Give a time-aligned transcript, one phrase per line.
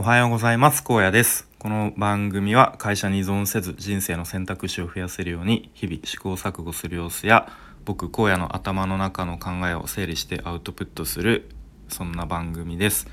[0.00, 0.82] おはようございます。
[0.82, 1.46] 高野です。
[1.58, 7.52] この番組は会社に依存せず人生の選択肢を増やせるように日々試行錯誤する様子や
[7.84, 11.50] 僕荒野の頭の中の考えを整理してアウトプットする
[11.90, 13.08] そんな番組です。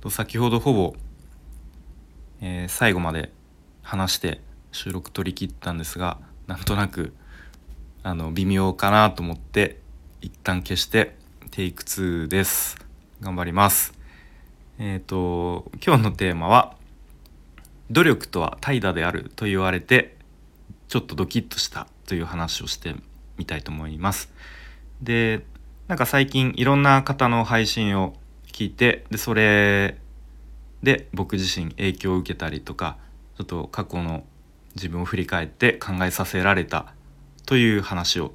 [0.00, 0.94] と先ほどほぼ、
[2.40, 3.32] えー最後まで
[3.82, 7.14] 話して収録取り切ったんですがなんとなく
[8.04, 9.80] あの微妙かなと思って
[10.20, 11.16] 一旦消して
[11.50, 12.78] テイク2です。
[13.20, 13.97] 頑張ります。
[14.78, 16.76] えっ、と今日のテーマは
[17.90, 20.16] 「努力とは怠惰である」と言われて
[20.88, 22.94] ちょっとドキッとしたという話をして
[23.36, 24.32] みたいと思います。
[25.02, 25.44] で
[25.88, 28.14] なんか最近いろんな方の配信を
[28.52, 29.98] 聞いてでそれ
[30.82, 32.98] で僕自身影響を受けたりとか
[33.36, 34.24] ちょっと過去の
[34.76, 36.92] 自分を振り返って考えさせられた
[37.46, 38.32] という話を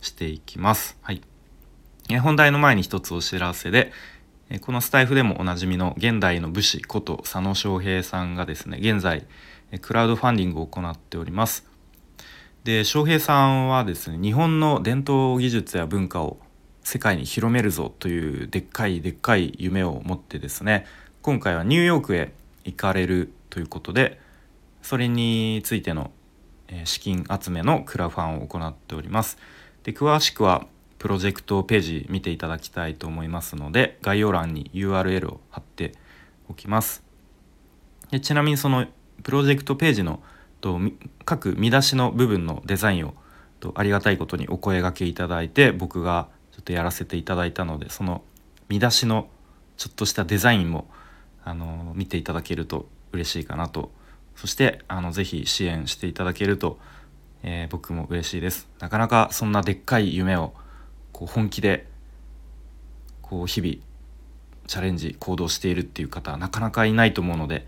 [0.00, 0.96] していきます。
[1.02, 1.22] はい、
[2.20, 3.92] 本題の前に一つお知らせで
[4.60, 9.26] このスタイフでもおなじみの現代の武士こと佐野翔平さんがですね現在
[9.80, 11.66] クラウドファンディングを行っております。
[12.64, 16.38] で翔平さんはですね日本の伝統技術や文化を
[16.84, 20.86] 世界に広めるぞというでっかいでっかい夢を持ってですね
[21.22, 22.32] 今回はニューヨークへ
[22.64, 24.20] 行かれるということで
[24.82, 26.10] それについての
[26.84, 29.38] 資金集めのクラファンを行っております。
[29.84, 30.66] で詳しくは
[31.02, 35.94] プロジェクトページ見ていただきたいと思いますので概要欄に URL を貼って
[36.48, 37.02] おきます。
[38.12, 38.86] でちなみにその
[39.24, 40.22] プロジェクトページの
[40.60, 40.78] と
[41.24, 43.14] 各見出しの部分のデザインを
[43.58, 48.22] とありがたいことにお声がけいただいて僕がちょっとやらせていただいたのでその
[48.68, 49.28] 見出しの
[49.76, 50.86] ちょっとしたデザインも
[51.42, 53.90] あの見ていただけると嬉しいかなと。
[54.36, 56.78] そしてあのぜひ支援していただけると、
[57.42, 58.68] えー僕も嬉しいです。
[58.78, 60.54] なかなかそんなでっかい夢を
[61.22, 61.86] こう本気で
[63.20, 63.74] こう日々
[64.66, 67.64] チャレンジ行動しているっていう方はなかなかいないと思うので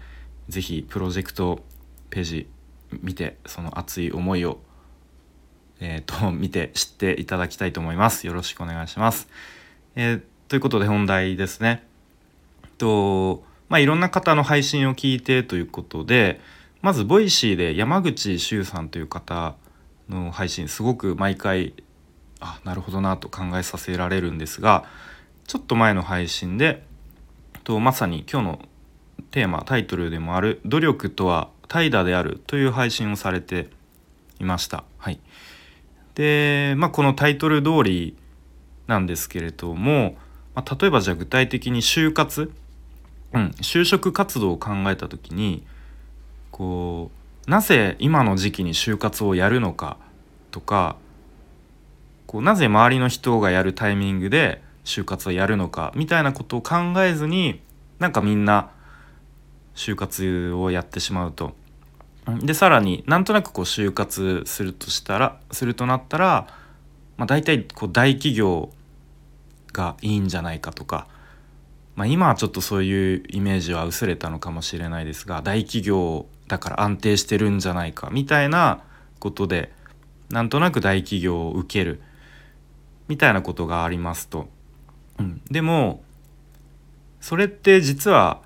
[0.49, 1.61] ぜひプロジェクト
[2.11, 2.49] ページ
[3.03, 4.59] 見てその熱い思いを、
[5.81, 8.27] えーと 見て知っていただきたいと思います。
[8.27, 9.29] よろしくお願いします、
[9.95, 11.85] えーということで本題ですね。
[12.77, 16.41] とまあいろんな方の配信を聞いてということで
[16.83, 19.55] まず Voicy で山口周さんという方
[20.09, 21.73] の配信すごく毎回
[22.41, 24.85] あなるほどなと考えさせられるんですが
[25.47, 26.85] ちょっと前の配信で
[27.65, 28.59] とまさに今日の
[29.31, 33.71] テーマタイトルでもある「努力とは怠惰である」という配信をされて
[34.39, 34.85] いました。
[34.99, 35.19] はい、
[36.15, 38.17] で、まあ、このタイトル通り
[38.87, 40.17] なんですけれども、
[40.55, 42.53] まあ、例えばじゃあ具体的に就活、
[43.33, 45.65] うん、就職活動を考えた時に
[46.51, 47.11] こ
[47.47, 49.97] うなぜ今の時期に就活をやるのか
[50.51, 50.97] とか
[52.27, 57.61] こうなぜ周りの人がやるタイミングで就活をやるのかみたいなことを考えずに
[57.99, 58.71] なんかみんな
[59.75, 61.55] 就活をやってしまうと。
[62.41, 66.47] でさらになんとなくこう就活するとしたらするとなったら、
[67.19, 68.71] まあ、大体こう大企業
[69.75, 71.07] がいいんじゃないかとか、
[71.97, 78.83] まあ、今はちょっとそういうイメージは薄れたのかもしれないですが大企業だから安定してるんじゃないかみたいな
[79.19, 79.73] ことで
[80.31, 82.01] なんとなく大企業を受ける
[83.09, 84.49] みたいなことがありますと。
[85.19, 86.03] うん、でも
[87.21, 88.43] それって実は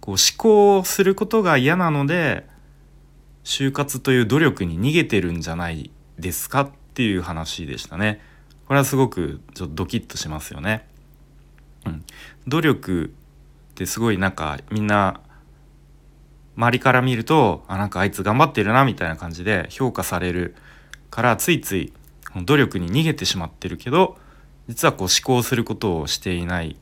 [0.00, 2.46] こう思考をすることが嫌なので
[3.44, 8.20] 就活という努力に逃げてるんじゃないですかっていう話でしたね。
[8.66, 10.86] これはすごくちょっとドキッとしますよね。
[11.84, 12.04] うん、
[12.46, 13.12] 努力
[13.72, 15.20] ってすごいなんかみんな
[16.56, 20.54] 周りから見るとあなんかあいつ頑張ってるなみたいな感じで評価される
[21.10, 21.92] からついつい
[22.40, 24.16] 努力に逃げてしまってるけど
[24.68, 26.76] 実はこう思考することをしていない、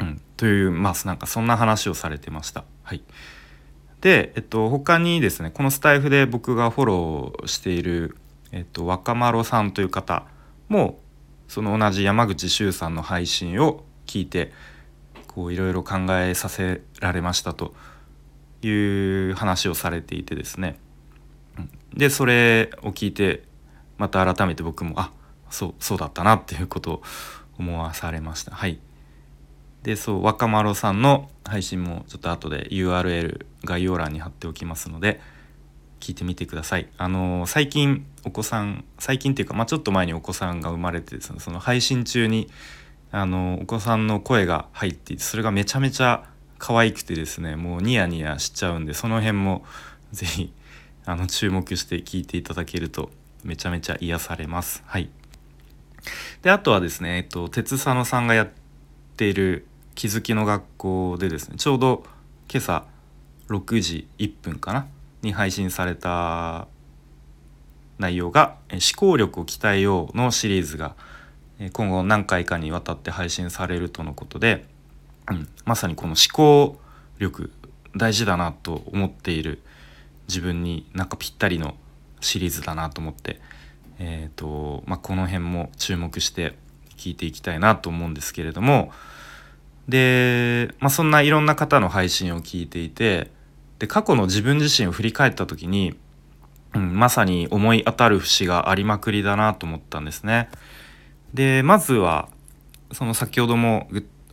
[0.00, 2.64] うん、というまあなんかそんな話をされてました。
[2.82, 3.02] はい、
[4.00, 8.16] で、えっと、他にですねこのスタイフで僕がフォローしている、
[8.52, 10.24] えっと、若丸さんという方
[10.68, 11.00] も
[11.48, 14.52] その同じ山口周さんの配信を聞いて
[15.26, 17.74] こういろいろ考えさせられましたと
[18.62, 18.70] い
[19.30, 20.78] う話をされていてですね。
[21.94, 23.47] でそれを聞いて
[23.98, 25.12] また改めて僕もあ
[25.50, 27.02] そうそうだったなっていうことを
[27.58, 28.54] 思わされました。
[28.54, 28.78] はい。
[29.82, 35.20] でそう若丸さんの配信もちょっと後で URL 概要欄に貼っておきますので
[36.00, 36.88] 聞いてみてください。
[36.96, 42.48] あの最近お子さん最近っていうか、まあ、ちょっと前にお子さんが生まれてですねその配信中に
[43.10, 46.24] あのお子さんの声が入っていてそれがめちゃめちゃ
[46.58, 49.64] 可愛くてですねもうニヤニヤしちゃうんでその辺も
[50.12, 50.52] 是非
[51.06, 53.10] あの注目して聞いていただけると
[53.44, 54.82] めちゃめちゃ癒されます。
[54.86, 55.10] はい、
[56.42, 58.50] であとはですね、えっと、鉄佐野さんがやっ
[59.16, 62.04] ている気づきの学校でですねちょうど
[62.50, 62.84] 今朝
[63.48, 64.86] 6時1分かな
[65.22, 66.68] に配信された
[67.98, 70.94] 内容が「思考力を鍛えよう」のシリーズが
[71.72, 74.66] 今後何回かにわたって配信されるとのことで、
[75.28, 76.80] うん、まさにこの思考
[77.18, 77.50] 力
[77.96, 79.60] 大事だなと思っている
[80.28, 81.74] 自分になんかぴったりの
[82.20, 83.40] シリーズだなと思って、
[83.98, 86.56] えーとまあ、この辺も注目して
[86.96, 88.92] 聞いていきたいなと思うんですけれども
[89.88, 93.30] で、まあ、そんないろんな方の配信を聞いていて
[93.78, 95.94] で過去の自分自身を振り返った時に、
[96.74, 100.48] うん、まさに思い当たる節がありまくりだなと思ったんですね。
[101.32, 102.28] でまずは
[102.92, 103.88] その先ほども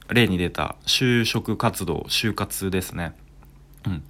[0.09, 3.13] 例に出た就職活動就活ですね。
[3.85, 4.03] うん、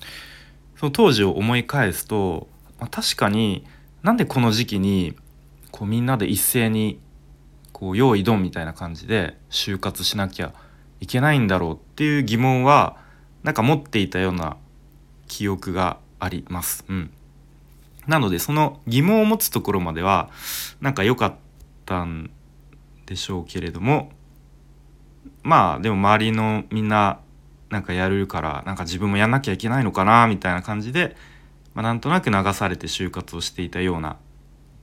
[0.78, 2.48] その当時を思い返すと、
[2.86, 3.66] まあ、確かに
[4.04, 5.16] なんでこの時期に
[5.72, 7.00] こうみんなで一斉に
[7.72, 10.54] こう用意ドンみたいな感じで就活しなきゃ
[11.00, 12.98] いけないんだろうっていう疑問は
[13.42, 14.58] なんか持っていたような
[15.28, 16.86] 記憶があります。
[16.88, 17.12] うん、
[18.06, 20.30] なのでその疑問を持つところまでは
[20.80, 21.36] なんか良かっ
[21.88, 22.30] たん
[23.08, 24.12] でしょうけれども
[25.42, 27.20] まあでも周りのみんな
[27.72, 31.16] なんかやるからなんか自分もやんなきゃいけないのかなみたいな感じで、
[31.76, 34.18] まあ、なんとなく流されて就活をしていたような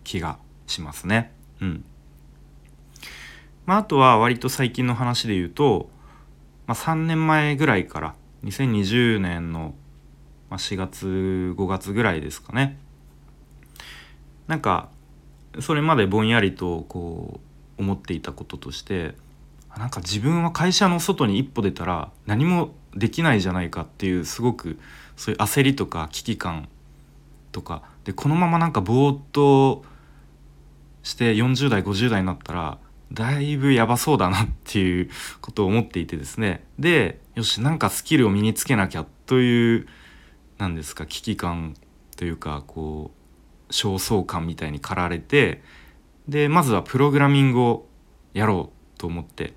[0.05, 1.33] 気がしますね。
[1.61, 1.85] うん
[3.67, 5.89] まあ、あとは割と最近の話で言うと、
[6.67, 9.75] まあ、3年前ぐらいから2020年の
[10.51, 12.79] 4月5月ぐらいですかね
[14.49, 14.91] なんか
[15.61, 17.41] それまでぼんやりとこ
[17.79, 19.15] う思っていたこととして
[19.77, 24.79] なんか自分は会社の外に一歩出たら何もできないじゃないかっていうすごく
[25.17, 26.69] そういう焦りとか危機感
[27.53, 27.83] とか。
[28.05, 29.85] でこのままなんかぼーっと
[31.03, 32.79] して40代50代になったら
[33.13, 35.11] だいぶやばそうだなっていう
[35.41, 36.65] ことを思っていてですね。
[36.79, 39.87] でよしなんかスキルを身につけなきゃという
[40.59, 41.75] 何ですか危機感
[42.17, 43.13] というかこ
[43.69, 45.63] う焦燥感みたいに駆られて
[46.29, 47.87] でまずはプログラミングを
[48.33, 49.55] やろうと思って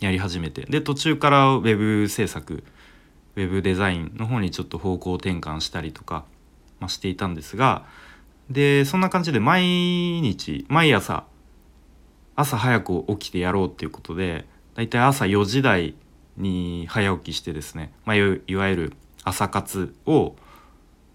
[0.00, 0.62] やり始めて。
[0.62, 2.64] で途中からウェブ制作
[3.36, 6.24] ウェブデザインの方にちょっと方向転換したりとか、
[6.80, 7.84] まあ、していたんですが
[8.50, 11.24] でそんな感じで毎日毎朝
[12.36, 15.94] 朝早く起きてやろうっていうことでだいたい朝4時台
[16.36, 18.92] に早起きしてですね、まあ、いわゆる
[19.24, 20.36] 朝活を、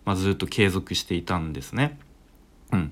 [0.03, 1.99] まあ、ずっと継続していたんですね。
[2.71, 2.91] うん、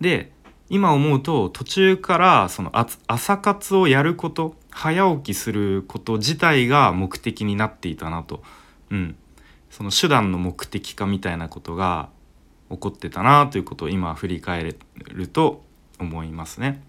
[0.00, 0.30] で
[0.68, 2.72] 今思うと途中からその
[3.06, 8.42] 朝活をやること早起きすること自体が目的になっていたなと、
[8.90, 9.16] うん、
[9.76, 12.08] その手段の目的化みたいなことが
[12.70, 14.76] 起こってたなということを今振り返
[15.08, 15.64] ると
[15.98, 16.80] 思いますね。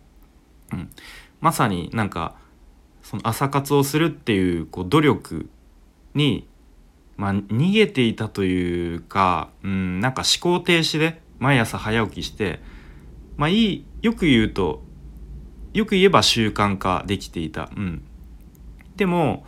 [0.71, 0.91] うん、
[1.41, 2.35] まさになんか
[3.01, 5.49] その朝活をするっていうこう努力
[6.13, 6.47] に、
[7.17, 12.59] まあ、逃げていたというか、うん、なんか思考停止で毎朝早起きして
[13.35, 14.83] まあいいよく言うと
[15.73, 17.71] よく言えば習慣化できていた。
[17.75, 18.03] うん、
[18.95, 19.43] でも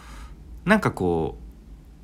[0.65, 1.46] なんかこう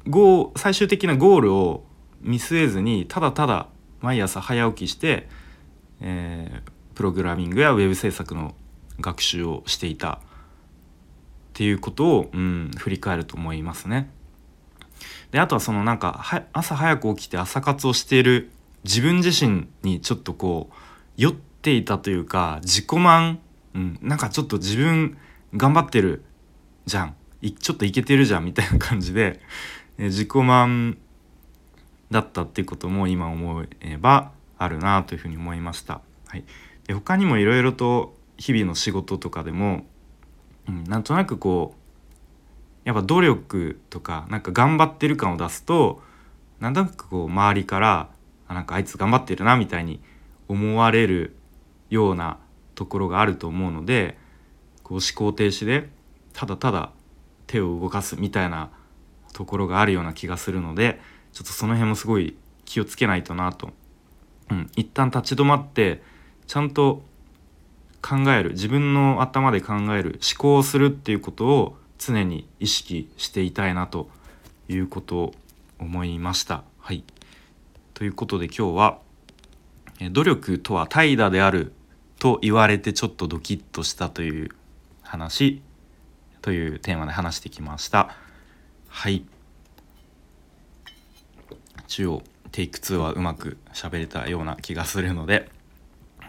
[0.07, 1.85] ゴー最終的なゴールを
[2.21, 3.67] 見据えずにただただ
[4.01, 5.27] 毎朝早起きして、
[6.01, 8.55] えー、プログラミングやウェブ制作の
[8.99, 10.19] 学習をしていたっ
[11.53, 14.09] ていうことを、うん、振り返ると思いますね。
[15.31, 18.51] であとはそのなんか朝早く起きて朝活をしている
[18.83, 20.75] 自分自身にちょっとこう
[21.17, 23.39] 酔っていたというか自己満
[23.73, 25.17] うん、なんかちょっと自分
[25.55, 26.23] 頑張ってる
[26.85, 27.15] じゃん
[27.59, 29.41] ちょっといけてるじゃんみたいな感じで、
[29.97, 30.97] え自己満
[32.11, 36.01] だったっていうことも今思えばあるなというふうに思いました。
[36.27, 36.43] はい、
[36.87, 39.85] で他にもいろいろと日々の仕事とかでも、
[40.67, 46.01] うん、なんとなくこうやっぱ努力とかなんか頑張ってる感を出すと
[46.59, 48.09] なんとなくこう周りから
[48.47, 50.01] あなんかあいつ頑張ってるなみたいに
[50.47, 51.35] 思われる
[51.89, 52.37] ような
[52.75, 54.17] ところがあると思うので
[54.83, 55.89] こう思考停止で
[56.33, 56.91] ただただ
[57.47, 58.71] 手を動かすみたいな
[59.33, 61.01] ところがあるような気がするので
[61.33, 62.35] ちょっとその辺もすごい
[62.65, 63.71] 気をつけないとなと、
[64.49, 66.01] うん、一旦立ち止まって
[66.47, 67.03] ちゃんと
[68.03, 68.51] 考える。
[68.51, 70.19] 自分の頭で考える。
[70.21, 74.09] 思考をするっていうことを常に意識していたいなと
[74.67, 75.33] いうことを
[75.79, 76.63] 思いました。
[76.79, 77.05] はい、
[77.93, 78.99] ということで今日は
[80.11, 81.71] 「努力とは怠惰である
[82.19, 84.49] と言われてちょっとドキッとしたという
[85.01, 85.61] 話
[86.41, 88.15] というテーマで話してきました。
[88.95, 89.25] はい
[91.87, 92.21] 一応
[92.51, 95.49] テイク2はうまく喋れたような気がするので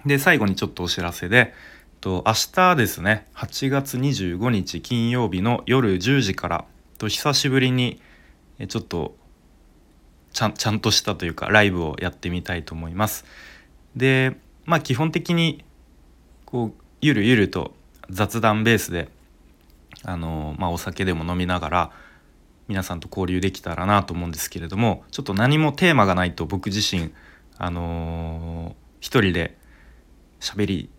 [0.06, 1.52] で最後にちょっとお知らせで
[2.00, 6.64] と明日ですね8月25日金曜日の夜10時から
[6.98, 8.00] と久しぶりに
[8.66, 9.14] ちょっと
[10.32, 13.24] ちゃんちゃんとしたというかライブをやってみたいと思います。
[13.94, 15.64] でまあ基本的に
[16.46, 17.74] こうゆるゆると
[18.08, 19.10] 雑談ベースで
[20.02, 21.90] あの、まあ、お酒でも飲みながら
[22.68, 27.12] 皆さんと交流できたらなと思うんですけれどもちょっと何もテーマがないと僕自身
[27.58, 29.56] あのー、一人で
[30.40, 30.90] 喋り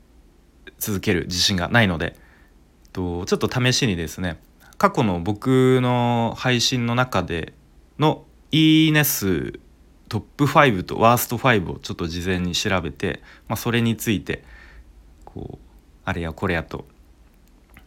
[0.77, 2.15] 続ける自信がないので
[2.93, 4.39] とちょっと試しにですね
[4.77, 7.53] 過去の僕の配信の中で
[8.00, 9.60] のいいね数
[10.07, 14.43] トップ5とワースト5をちょっと事前に調べて、まあ、それについて
[15.24, 15.65] こう
[16.05, 16.86] あれやこれやと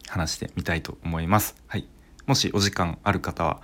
[0.07, 1.55] 話してみたいと思います。
[1.67, 1.87] はい、
[2.29, 3.59] もしお時間ある方は、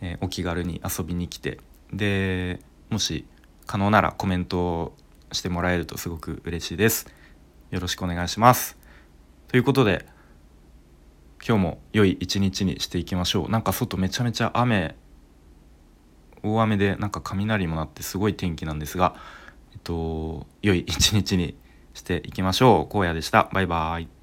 [0.00, 1.60] えー、お気軽に遊びに来て
[1.92, 3.24] でもし
[3.66, 4.96] 可能ならコメントを
[5.30, 7.06] してもらえるとすごく嬉しいです。
[7.70, 8.76] よろしくお願いします。
[9.46, 10.06] ということで
[11.46, 13.48] 今日も良い一日にしていきましょう。
[13.48, 14.96] なんか外めちゃめちゃ雨
[16.42, 19.14] 大雨でなんか雷も鳴ってすごい天気なんですが、
[19.72, 21.56] えっと、良い一日に
[21.94, 22.98] していきましょう。
[22.98, 23.48] 荒野でした。
[23.52, 24.19] バイバーイ。